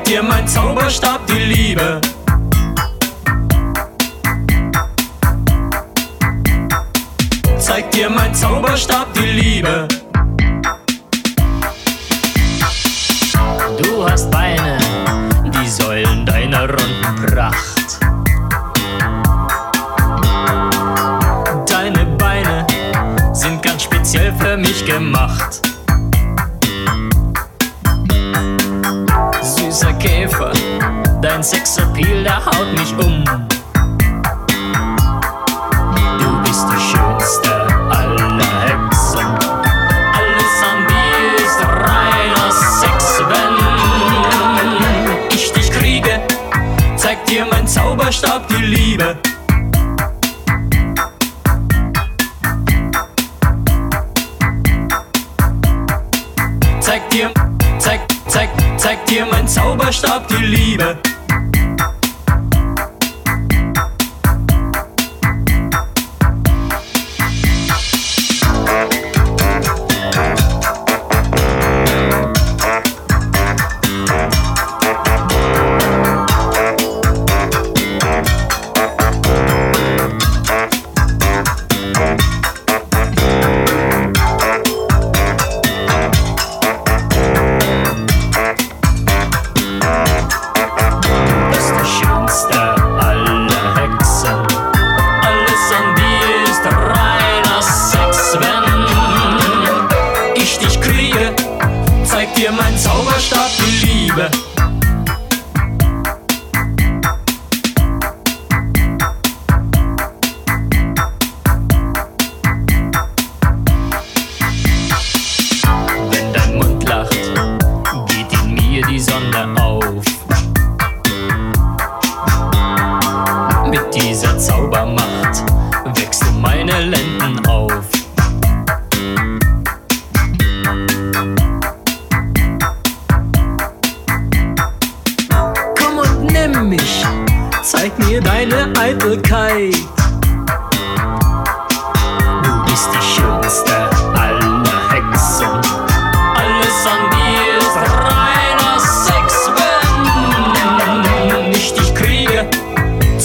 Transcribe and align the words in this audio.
zeigt 0.00 0.08
dir 0.08 0.22
mein 0.22 0.48
Zauberstab 0.48 1.26
die 1.26 1.44
Liebe. 1.44 2.00
Zeigt 7.58 7.94
dir 7.94 8.08
mein 8.08 8.34
Zauberstab 8.34 9.12
die 9.14 9.40
Liebe. 9.40 9.88
Du 13.82 14.08
hast 14.08 14.30
Beine, 14.30 14.78
die 15.44 15.68
Säulen 15.68 16.24
deiner 16.24 16.68
runden 16.68 17.26
Pracht. 17.26 18.00
Deine 21.68 22.06
Beine 22.16 22.66
sind 23.32 23.62
ganz 23.62 23.82
speziell 23.82 24.32
für 24.38 24.56
mich 24.56 24.84
gemacht. 24.86 25.60
Dein 31.40 31.42
Sexappeal, 31.42 32.22
der 32.22 32.44
haut 32.44 32.72
mich 32.72 32.92
um. 32.98 33.24
Du 36.18 36.42
bist 36.42 36.66
die 36.70 36.80
schönste 36.80 37.50
aller 37.88 38.52
Hexen. 38.64 39.26
Alles 40.12 40.62
an 40.70 40.86
dir 40.86 41.36
ist 41.42 41.60
reiner 41.62 42.52
Sex, 42.52 43.22
wenn 43.28 43.54
ich 45.30 45.52
dich 45.52 45.70
kriege, 45.70 46.20
zeigt 46.96 47.30
dir 47.30 47.46
mein 47.50 47.66
Zauberstab 47.66 48.46
die 48.48 48.62
Liebe. 48.62 49.16
Zeig 56.80 57.08
dir, 57.10 57.30
zeig, 57.78 58.00
zeig, 58.28 58.50
zeig 58.76 59.06
dir 59.06 59.26
mein 59.30 59.48
Zauberstab 59.48 60.28
die 60.28 60.44
Liebe. 60.44 60.98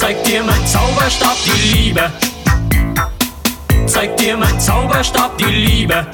Zeig 0.06 0.24
dir 0.24 0.44
mein 0.44 0.68
Zauberstab 0.68 1.36
die 1.48 1.68
Liebe. 1.68 2.12
Zeig 3.88 4.16
dir 4.18 4.38
mein 4.38 4.60
Zauberstab 4.60 5.36
die 5.40 5.46
Liebe. 5.46 6.06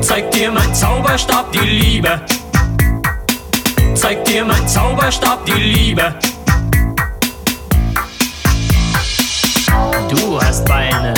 Zeig 0.00 0.32
dir 0.32 0.50
mein 0.50 0.74
Zauberstab 0.74 1.52
die 1.52 1.60
Liebe. 1.60 2.20
Zeig 3.94 4.24
dir 4.24 4.44
mein 4.44 4.66
Zauberstab 4.66 5.46
die 5.46 5.52
Liebe. 5.52 6.16
Du 10.10 10.40
hast 10.42 10.64
Beine, 10.64 11.14